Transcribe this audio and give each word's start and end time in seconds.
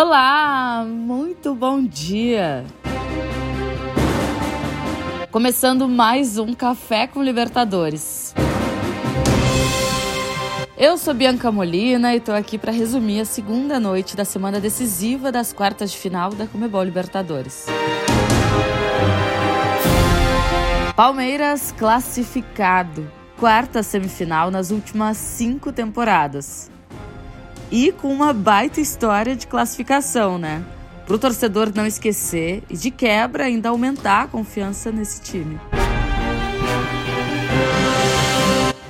Olá, 0.00 0.84
muito 0.88 1.56
bom 1.56 1.82
dia. 1.82 2.64
Começando 5.28 5.88
mais 5.88 6.38
um 6.38 6.54
Café 6.54 7.08
com 7.08 7.20
Libertadores. 7.20 8.32
Eu 10.76 10.96
sou 10.96 11.12
Bianca 11.12 11.50
Molina 11.50 12.14
e 12.14 12.18
estou 12.18 12.32
aqui 12.32 12.56
para 12.56 12.70
resumir 12.70 13.22
a 13.22 13.24
segunda 13.24 13.80
noite 13.80 14.14
da 14.14 14.24
semana 14.24 14.60
decisiva 14.60 15.32
das 15.32 15.52
quartas 15.52 15.90
de 15.90 15.98
final 15.98 16.30
da 16.30 16.46
Comebol 16.46 16.84
Libertadores. 16.84 17.66
Palmeiras 20.94 21.74
classificado, 21.76 23.10
quarta 23.36 23.82
semifinal 23.82 24.48
nas 24.48 24.70
últimas 24.70 25.16
cinco 25.16 25.72
temporadas. 25.72 26.70
E 27.70 27.92
com 27.92 28.10
uma 28.10 28.32
baita 28.32 28.80
história 28.80 29.36
de 29.36 29.46
classificação, 29.46 30.38
né? 30.38 30.64
Para 31.04 31.14
o 31.14 31.18
torcedor 31.18 31.70
não 31.74 31.86
esquecer 31.86 32.62
e 32.70 32.76
de 32.76 32.90
quebra 32.90 33.44
ainda 33.44 33.68
aumentar 33.68 34.22
a 34.22 34.26
confiança 34.26 34.90
nesse 34.90 35.20
time. 35.20 35.60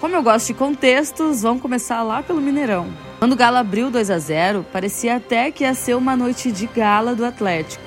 Como 0.00 0.14
eu 0.14 0.22
gosto 0.22 0.48
de 0.48 0.54
contextos, 0.54 1.42
vamos 1.42 1.62
começar 1.62 2.02
lá 2.02 2.22
pelo 2.22 2.40
Mineirão. 2.40 2.92
Quando 3.18 3.32
o 3.32 3.36
Galo 3.36 3.56
abriu 3.56 3.90
2 3.90 4.10
a 4.10 4.18
0, 4.18 4.66
parecia 4.72 5.16
até 5.16 5.50
que 5.50 5.64
ia 5.64 5.74
ser 5.74 5.94
uma 5.94 6.16
noite 6.16 6.52
de 6.52 6.66
gala 6.66 7.14
do 7.14 7.24
Atlético. 7.24 7.82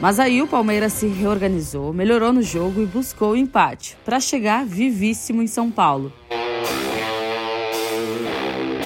Mas 0.00 0.20
aí 0.20 0.40
o 0.40 0.46
Palmeiras 0.46 0.92
se 0.92 1.06
reorganizou, 1.08 1.92
melhorou 1.92 2.32
no 2.32 2.42
jogo 2.42 2.80
e 2.82 2.86
buscou 2.86 3.32
o 3.32 3.36
empate, 3.36 3.96
para 4.04 4.20
chegar 4.20 4.64
vivíssimo 4.64 5.42
em 5.42 5.46
São 5.46 5.70
Paulo. 5.70 6.12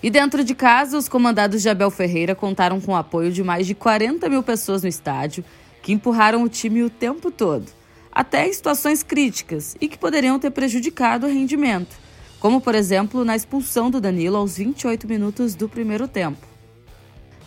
E 0.02 0.10
dentro 0.10 0.42
de 0.42 0.54
casa, 0.54 0.98
os 0.98 1.08
comandados 1.08 1.62
de 1.62 1.68
Abel 1.68 1.90
Ferreira 1.90 2.34
contaram 2.34 2.80
com 2.80 2.92
o 2.92 2.96
apoio 2.96 3.30
de 3.30 3.42
mais 3.42 3.66
de 3.66 3.74
40 3.74 4.28
mil 4.28 4.42
pessoas 4.42 4.82
no 4.82 4.88
estádio, 4.88 5.44
que 5.80 5.92
empurraram 5.92 6.42
o 6.42 6.48
time 6.48 6.82
o 6.82 6.90
tempo 6.90 7.30
todo, 7.30 7.66
até 8.10 8.48
em 8.48 8.52
situações 8.52 9.02
críticas 9.02 9.76
e 9.80 9.88
que 9.88 9.98
poderiam 9.98 10.38
ter 10.38 10.50
prejudicado 10.50 11.26
o 11.26 11.30
rendimento 11.30 12.02
como 12.42 12.60
por 12.60 12.74
exemplo 12.74 13.24
na 13.24 13.36
expulsão 13.36 13.88
do 13.88 14.00
Danilo 14.00 14.36
aos 14.36 14.56
28 14.56 15.06
minutos 15.06 15.54
do 15.54 15.68
primeiro 15.68 16.08
tempo. 16.08 16.44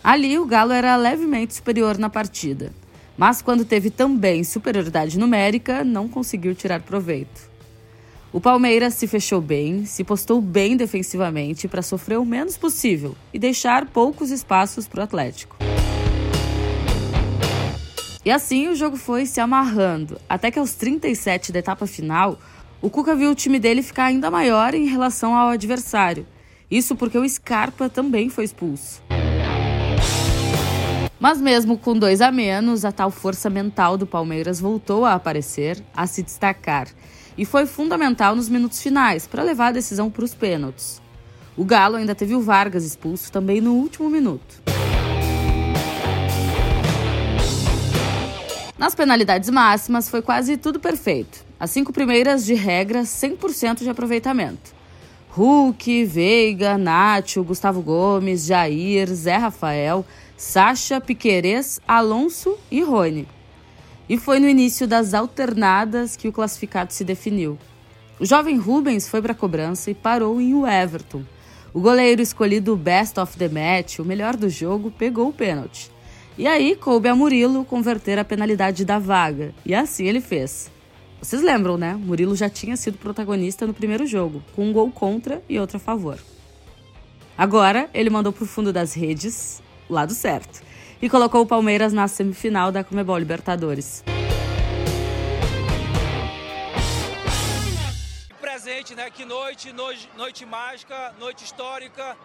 Ali, 0.02 0.38
o 0.38 0.46
Galo 0.46 0.72
era 0.72 0.96
levemente 0.96 1.52
superior 1.52 1.98
na 1.98 2.08
partida, 2.08 2.72
mas 3.14 3.42
quando 3.42 3.62
teve 3.62 3.90
também 3.90 4.42
superioridade 4.42 5.18
numérica, 5.18 5.84
não 5.84 6.08
conseguiu 6.08 6.54
tirar 6.54 6.80
proveito. 6.80 7.50
O 8.32 8.40
Palmeiras 8.40 8.94
se 8.94 9.06
fechou 9.06 9.40
bem, 9.40 9.86
se 9.86 10.02
postou 10.02 10.40
bem 10.40 10.76
defensivamente 10.76 11.68
para 11.68 11.80
sofrer 11.80 12.18
o 12.18 12.24
menos 12.24 12.56
possível 12.56 13.14
e 13.32 13.38
deixar 13.38 13.86
poucos 13.86 14.30
espaços 14.30 14.88
para 14.88 15.00
o 15.00 15.04
Atlético. 15.04 15.56
E 18.24 18.30
assim 18.30 18.66
o 18.66 18.74
jogo 18.74 18.96
foi 18.96 19.24
se 19.24 19.40
amarrando, 19.40 20.20
até 20.28 20.50
que 20.50 20.58
aos 20.58 20.74
37 20.74 21.52
da 21.52 21.60
etapa 21.60 21.86
final, 21.86 22.36
o 22.82 22.90
Cuca 22.90 23.14
viu 23.14 23.30
o 23.30 23.34
time 23.36 23.60
dele 23.60 23.82
ficar 23.82 24.06
ainda 24.06 24.30
maior 24.30 24.74
em 24.74 24.86
relação 24.86 25.34
ao 25.34 25.50
adversário. 25.50 26.26
Isso 26.68 26.96
porque 26.96 27.16
o 27.16 27.28
Scarpa 27.28 27.88
também 27.88 28.28
foi 28.28 28.42
expulso. 28.42 29.00
Mas 31.20 31.40
mesmo 31.40 31.78
com 31.78 31.96
dois 31.96 32.20
a 32.20 32.32
menos, 32.32 32.84
a 32.84 32.90
tal 32.90 33.12
força 33.12 33.48
mental 33.48 33.96
do 33.96 34.06
Palmeiras 34.06 34.60
voltou 34.60 35.04
a 35.04 35.14
aparecer, 35.14 35.82
a 35.94 36.06
se 36.08 36.22
destacar, 36.22 36.88
e 37.36 37.44
foi 37.44 37.66
fundamental 37.66 38.34
nos 38.34 38.48
minutos 38.48 38.82
finais 38.82 39.26
para 39.26 39.42
levar 39.42 39.68
a 39.68 39.72
decisão 39.72 40.10
para 40.10 40.24
os 40.24 40.34
pênaltis. 40.34 41.00
O 41.56 41.64
Galo 41.64 41.96
ainda 41.96 42.14
teve 42.14 42.34
o 42.34 42.40
Vargas 42.40 42.84
expulso 42.84 43.32
também 43.32 43.60
no 43.60 43.74
último 43.74 44.10
minuto. 44.10 44.62
Nas 48.78 48.94
penalidades 48.94 49.48
máximas 49.48 50.08
foi 50.08 50.20
quase 50.20 50.56
tudo 50.58 50.78
perfeito. 50.78 51.44
As 51.58 51.70
cinco 51.70 51.92
primeiras 51.92 52.44
de 52.44 52.54
regra, 52.54 53.02
100% 53.02 53.78
de 53.78 53.88
aproveitamento. 53.88 54.74
Hulk, 55.30 56.04
Veiga, 56.04 56.76
Nacho, 56.76 57.42
Gustavo 57.42 57.80
Gomes, 57.80 58.44
Jair, 58.44 59.08
Zé 59.08 59.36
Rafael, 59.36 60.04
Sacha, 60.36 61.00
Piquerez, 61.00 61.80
Alonso 61.88 62.58
e 62.70 62.82
Rony. 62.82 63.26
E 64.08 64.16
foi 64.16 64.38
no 64.38 64.48
início 64.48 64.86
das 64.86 65.14
alternadas 65.14 66.16
que 66.16 66.28
o 66.28 66.32
classificado 66.32 66.92
se 66.92 67.04
definiu. 67.04 67.58
O 68.18 68.24
jovem 68.24 68.56
Rubens 68.56 69.08
foi 69.08 69.20
para 69.20 69.32
a 69.32 69.36
cobrança 69.36 69.90
e 69.90 69.94
parou 69.94 70.40
em 70.40 70.54
o 70.54 70.66
Everton. 70.66 71.22
O 71.74 71.80
goleiro 71.80 72.22
escolhido 72.22 72.76
Best 72.76 73.20
of 73.20 73.36
the 73.36 73.48
Match, 73.48 73.98
o 73.98 74.04
melhor 74.04 74.36
do 74.36 74.48
jogo, 74.48 74.90
pegou 74.90 75.28
o 75.28 75.32
pênalti. 75.32 75.90
E 76.38 76.46
aí 76.46 76.76
coube 76.76 77.08
a 77.08 77.14
Murilo 77.14 77.64
converter 77.64 78.18
a 78.18 78.24
penalidade 78.24 78.84
da 78.84 78.98
vaga, 78.98 79.54
e 79.64 79.74
assim 79.74 80.06
ele 80.06 80.20
fez. 80.20 80.70
Vocês 81.20 81.42
lembram, 81.42 81.76
né? 81.76 81.94
Murilo 81.94 82.36
já 82.36 82.48
tinha 82.48 82.76
sido 82.76 82.98
protagonista 82.98 83.66
no 83.66 83.74
primeiro 83.74 84.06
jogo, 84.06 84.42
com 84.54 84.68
um 84.68 84.72
gol 84.72 84.90
contra 84.90 85.42
e 85.48 85.58
outro 85.58 85.78
a 85.78 85.80
favor. 85.80 86.18
Agora, 87.36 87.90
ele 87.92 88.08
mandou 88.08 88.32
para 88.32 88.44
o 88.44 88.46
fundo 88.46 88.72
das 88.72 88.94
redes, 88.94 89.62
lado 89.90 90.14
certo, 90.14 90.62
e 91.00 91.10
colocou 91.10 91.42
o 91.42 91.46
Palmeiras 91.46 91.92
na 91.92 92.08
semifinal 92.08 92.72
da 92.72 92.82
Comebol 92.82 93.18
Libertadores. 93.18 94.02
Presente, 98.40 98.94
né? 98.94 99.10
Que 99.10 99.24
noite, 99.24 99.72
noite, 99.72 100.08
noite 100.16 100.46
mágica, 100.46 101.14
noite 101.18 101.44
histórica. 101.44 102.16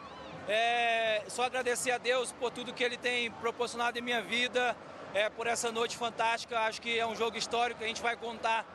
É, 0.48 1.24
só 1.28 1.44
agradecer 1.44 1.92
a 1.92 1.98
Deus 1.98 2.32
por 2.32 2.52
tudo 2.52 2.74
que 2.74 2.84
Ele 2.84 2.98
tem 2.98 3.30
proporcionado 3.32 3.98
em 4.00 4.02
minha 4.02 4.22
vida, 4.22 4.76
é, 5.14 5.30
por 5.30 5.48
essa 5.48 5.72
noite 5.72 5.98
fantástica. 5.98 6.60
Acho 6.60 6.82
que 6.82 6.98
é 6.98 7.06
um 7.06 7.16
jogo 7.16 7.38
histórico, 7.38 7.84
a 7.84 7.88
gente 7.88 8.02
vai 8.02 8.16
contar 8.16 8.66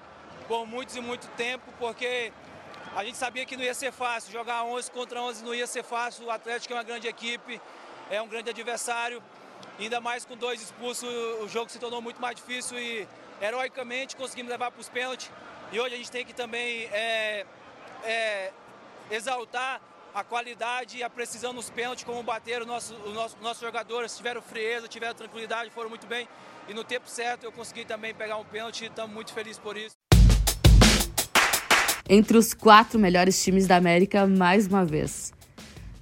por 0.47 0.67
muitos 0.67 0.95
e 0.95 1.01
muito 1.01 1.27
tempo, 1.37 1.65
porque 1.79 2.33
a 2.95 3.05
gente 3.05 3.17
sabia 3.17 3.45
que 3.45 3.57
não 3.57 3.65
ia 3.65 3.75
ser 3.75 3.93
fácil. 3.93 4.33
Jogar 4.33 4.65
11 4.65 4.91
contra 4.91 5.21
11 5.21 5.45
não 5.45 5.55
ia 5.55 5.67
ser 5.67 5.83
fácil. 5.83 6.27
O 6.27 6.31
Atlético 6.31 6.73
é 6.73 6.77
uma 6.77 6.83
grande 6.83 7.09
equipe, 7.09 7.61
é 8.11 8.23
um 8.23 8.29
grande 8.29 8.51
adversário. 8.51 9.23
Ainda 9.79 10.01
mais 10.01 10.25
com 10.25 10.37
dois 10.37 10.63
expulsos, 10.63 11.09
o 11.43 11.49
jogo 11.49 11.71
se 11.71 11.79
tornou 11.79 12.01
muito 12.01 12.21
mais 12.21 12.37
difícil 12.37 12.79
e 12.79 13.07
heroicamente 13.41 14.17
conseguimos 14.17 14.51
levar 14.51 14.71
para 14.71 14.81
os 14.81 14.89
pênaltis. 14.89 15.31
E 15.71 15.79
hoje 15.79 15.95
a 15.95 15.99
gente 15.99 16.11
tem 16.11 16.25
que 16.25 16.33
também 16.33 16.85
é, 16.93 17.45
é, 18.05 18.53
exaltar 19.11 19.81
a 20.15 20.25
qualidade 20.25 20.97
e 20.97 21.03
a 21.03 21.11
precisão 21.11 21.53
nos 21.53 21.69
pênaltis, 21.69 22.05
como 22.05 22.23
bateram 22.23 22.63
os 22.63 22.67
nossos, 22.67 22.97
os 23.05 23.13
nossos, 23.13 23.41
nossos 23.43 23.63
jogadores, 23.63 24.17
tiveram 24.17 24.41
frieza, 24.41 24.89
tiveram 24.89 25.15
tranquilidade, 25.15 25.71
foram 25.71 25.91
muito 25.91 26.07
bem. 26.07 26.27
E 26.69 26.73
no 26.73 26.83
tempo 26.83 27.09
certo 27.09 27.45
eu 27.45 27.53
consegui 27.53 27.85
também 27.85 28.15
pegar 28.15 28.39
um 28.39 28.45
pênalti 28.45 28.85
e 28.85 28.87
estamos 28.87 29.15
muito 29.15 29.35
felizes 29.35 29.59
por 29.59 29.77
isso. 29.77 29.95
Entre 32.09 32.39
os 32.39 32.55
quatro 32.55 32.99
melhores 32.99 33.43
times 33.43 33.67
da 33.67 33.77
América, 33.77 34.27
mais 34.27 34.67
uma 34.67 34.85
vez. 34.85 35.36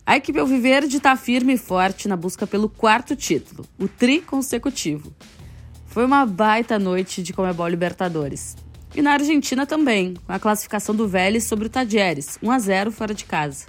A 0.07 0.17
equipe 0.17 0.39
Alviverde 0.39 0.99
está 0.99 1.17
firme 1.17 1.55
e 1.55 1.59
forte 1.59 2.09
na 2.09 2.17
busca 2.17 2.47
pelo 2.47 2.69
quarto 2.69 3.17
título, 3.17 3.65
o 3.79 3.89
tri 3.89 4.21
consecutivo. 4.21 5.15
Foi 5.87 6.05
uma 6.05 6.27
baita 6.27 6.79
noite 6.79 7.23
de 7.23 7.33
Comebol 7.33 7.69
Libertadores. 7.69 8.55
E 8.95 9.01
na 9.01 9.13
Argentina 9.13 9.65
também, 9.65 10.15
com 10.27 10.33
a 10.33 10.39
classificação 10.39 10.95
do 10.95 11.09
Vélez 11.09 11.45
sobre 11.45 11.69
o 11.69 11.71
Tadieres, 11.71 12.39
1 12.43 12.51
a 12.51 12.59
0 12.59 12.93
fora 12.93 13.15
de 13.15 13.25
casa. 13.25 13.65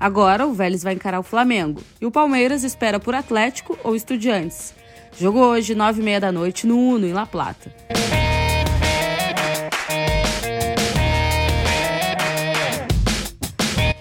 Agora 0.00 0.46
o 0.46 0.54
Vélez 0.54 0.82
vai 0.82 0.94
encarar 0.94 1.20
o 1.20 1.22
Flamengo 1.22 1.82
e 2.00 2.06
o 2.06 2.10
Palmeiras 2.10 2.64
espera 2.64 2.98
por 2.98 3.14
Atlético 3.14 3.78
ou 3.84 3.94
Estudiantes. 3.94 4.74
Jogo 5.18 5.38
hoje, 5.38 5.74
nove 5.74 6.00
e 6.00 6.04
meia 6.04 6.18
da 6.18 6.32
noite, 6.32 6.66
no 6.66 6.78
Uno, 6.78 7.06
em 7.06 7.12
La 7.12 7.26
Plata. 7.26 7.70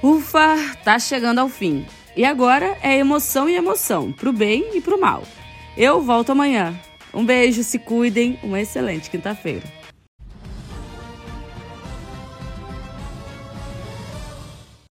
Ufa, 0.04 0.76
tá 0.84 1.00
chegando 1.00 1.40
ao 1.40 1.48
fim. 1.48 1.86
E 2.14 2.26
agora 2.26 2.78
é 2.82 2.98
emoção 2.98 3.48
e 3.48 3.56
emoção, 3.56 4.12
pro 4.12 4.34
bem 4.34 4.72
e 4.74 4.82
pro 4.82 5.00
mal. 5.00 5.24
Eu 5.78 6.02
volto 6.02 6.34
amanhã. 6.34 6.78
Um 7.14 7.26
beijo, 7.26 7.64
se 7.64 7.80
cuidem, 7.80 8.38
uma 8.44 8.60
excelente 8.60 9.10
quinta-feira. 9.10 9.64